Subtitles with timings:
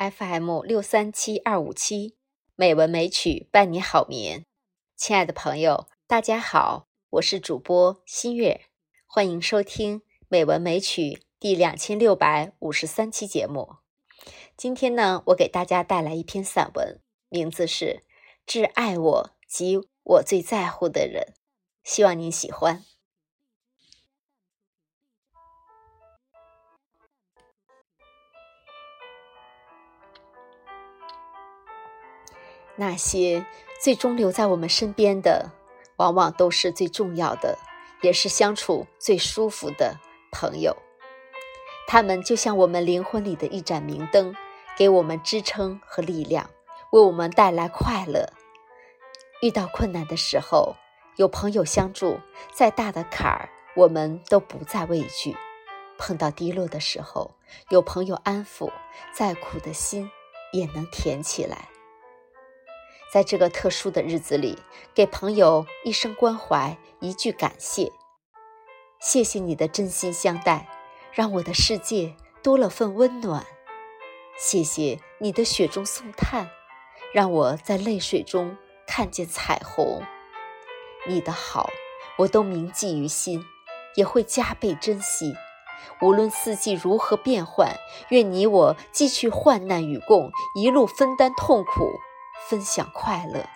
[0.00, 2.16] FM 六三七二五七
[2.56, 4.46] 美文美曲伴你好眠，
[4.96, 8.62] 亲爱的朋友，大家好，我是主播新月，
[9.06, 13.74] 欢迎收听美文美曲第两千六百五十三期节目。
[14.56, 17.84] 今天呢，我给大家带来一篇散文，名字是
[18.46, 21.22] 《致爱我及我最在乎的人》，
[21.84, 22.82] 希望您喜欢。
[32.80, 33.44] 那些
[33.78, 35.50] 最终留在我们身边的，
[35.96, 37.58] 往往都是最重要的，
[38.00, 39.98] 也是相处最舒服的
[40.32, 40.74] 朋友。
[41.86, 44.34] 他们就像我们灵魂里的一盏明灯，
[44.78, 46.48] 给我们支撑和力量，
[46.90, 48.32] 为我们带来快乐。
[49.42, 50.74] 遇到困难的时候，
[51.16, 52.18] 有朋友相助，
[52.54, 55.34] 再大的坎儿我们都不再畏惧；
[55.98, 57.34] 碰到低落的时候，
[57.68, 58.70] 有朋友安抚，
[59.12, 60.10] 再苦的心
[60.52, 61.69] 也能甜起来。
[63.12, 64.56] 在这个特殊的日子里，
[64.94, 67.90] 给朋友一声关怀，一句感谢。
[69.00, 70.68] 谢谢你的真心相待，
[71.12, 73.44] 让我的世界多了份温暖。
[74.38, 76.48] 谢谢你的雪中送炭，
[77.12, 80.02] 让我在泪水中看见彩虹。
[81.08, 81.68] 你的好，
[82.18, 83.44] 我都铭记于心，
[83.96, 85.34] 也会加倍珍惜。
[86.00, 87.74] 无论四季如何变换，
[88.10, 91.90] 愿你我继续患难与共，一路分担痛苦。
[92.50, 93.48] 分享快乐，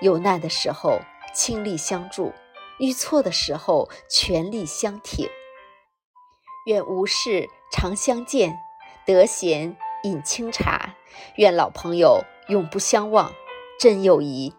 [0.00, 0.98] 有难的时候
[1.32, 2.32] 倾力相助，
[2.80, 5.30] 遇错的时候全力相挺。
[6.66, 8.58] 愿无事常相见，
[9.06, 10.96] 得闲饮清茶。
[11.36, 13.32] 愿老朋友永不相忘，
[13.78, 14.52] 真友谊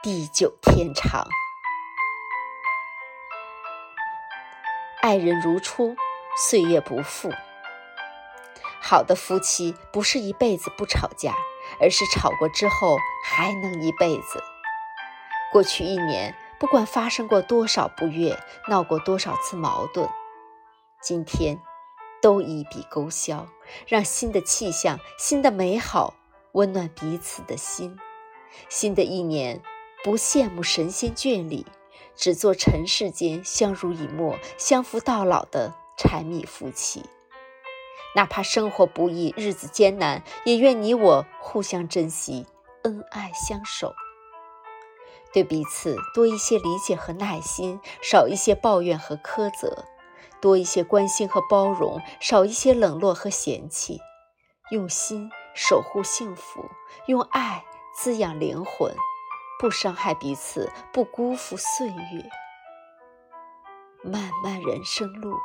[0.00, 1.26] 地久天长。
[5.00, 5.96] 爱人如初，
[6.36, 7.32] 岁月不负。
[8.80, 11.34] 好的夫妻不是一辈子不吵架。
[11.80, 14.42] 而是吵过之后还能一辈子。
[15.52, 18.38] 过去一年，不管发生过多少不悦，
[18.68, 20.08] 闹过多少次矛盾，
[21.02, 21.58] 今天
[22.20, 23.46] 都一笔勾销，
[23.86, 26.14] 让新的气象、新的美好
[26.52, 27.98] 温暖彼此的心。
[28.68, 29.62] 新的一年，
[30.04, 31.66] 不羡慕神仙眷侣，
[32.14, 37.04] 只做尘世间相濡以沫、相扶到老的柴米夫妻。
[38.14, 42.46] 哪怕生活不易，日子艰难，也愿你我互相珍惜，
[42.82, 43.94] 恩爱相守，
[45.32, 49.84] 对彼此多一些理解和耐心，少一些抱怨和苛责；
[50.42, 54.00] 多一些关心和包容，少一些冷落和嫌弃。
[54.70, 56.64] 用心守护幸福，
[57.06, 58.94] 用爱滋养灵魂，
[59.58, 62.30] 不伤害彼此，不辜负岁月。
[64.02, 65.36] 漫漫人生路。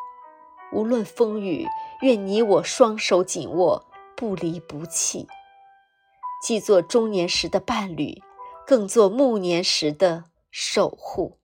[0.74, 1.66] 无论风雨，
[2.02, 5.28] 愿你我双手紧握，不离不弃。
[6.44, 8.22] 既做中年时的伴侣，
[8.66, 11.40] 更做暮年时的守护。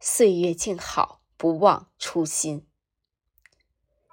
[0.00, 2.66] 岁月静好，不忘初心。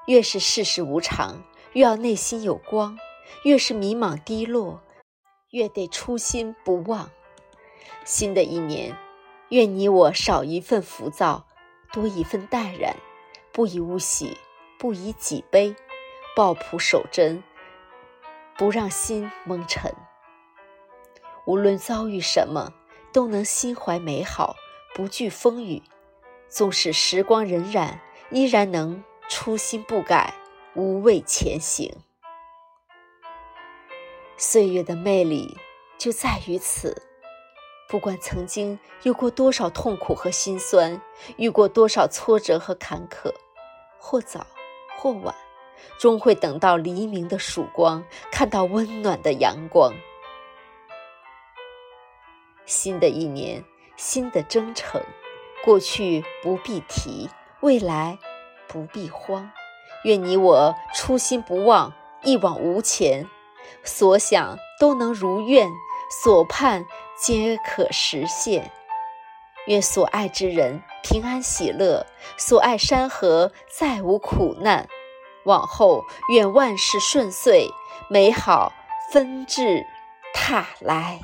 [0.08, 2.98] 越是世事无常，越要内心有光；
[3.44, 4.82] 越是迷茫低落，
[5.52, 7.12] 越得初心不忘。
[8.04, 8.98] 新的一年。
[9.50, 11.46] 愿你我少一份浮躁，
[11.92, 12.96] 多一份淡然，
[13.52, 14.38] 不以物喜，
[14.78, 15.76] 不以己悲，
[16.36, 17.44] 抱朴守真，
[18.58, 19.92] 不让心蒙尘。
[21.46, 22.74] 无论遭遇什么，
[23.12, 24.56] 都能心怀美好，
[24.94, 25.81] 不惧风雨。
[26.48, 28.00] 纵使时光荏苒，
[28.30, 30.36] 依然能初心不改，
[30.76, 31.92] 无畏前行。
[34.38, 35.58] 岁月的魅力
[35.98, 37.09] 就在于此。
[37.90, 41.02] 不管曾经有过多少痛苦和心酸，
[41.38, 43.34] 遇过多少挫折和坎坷，
[43.98, 44.46] 或早
[44.96, 45.34] 或晚，
[45.98, 49.92] 终会等到黎明的曙光，看到温暖的阳光。
[52.68, 53.66] 新的一年，
[53.98, 55.02] 新的征程，
[55.66, 57.28] 过去不必提，
[57.62, 58.20] 未来
[58.68, 59.50] 不必慌。
[60.04, 61.92] 愿你我初心不忘，
[62.22, 63.28] 一往无前，
[63.84, 65.68] 所想都能如愿，
[66.24, 66.86] 所盼。
[67.21, 68.71] 皆可实现。
[69.68, 72.06] 愿所爱之人平安喜乐，
[72.38, 74.88] 所爱山河再无苦难。
[75.45, 77.69] 往后愿万事顺遂，
[78.10, 78.71] 美好
[79.12, 79.86] 纷至
[80.33, 81.19] 沓来。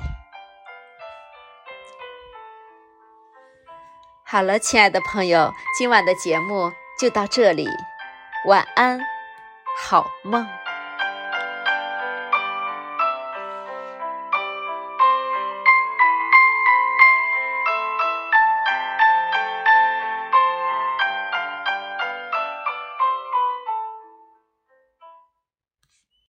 [4.22, 7.68] 好了，亲爱的朋友，今晚的节目就到这里，
[8.46, 9.00] 晚安，
[9.78, 10.46] 好梦。